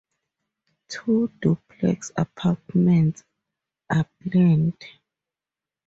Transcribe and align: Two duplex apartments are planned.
Two 0.87 1.31
duplex 1.43 2.11
apartments 2.17 3.23
are 3.87 4.09
planned. 4.23 4.83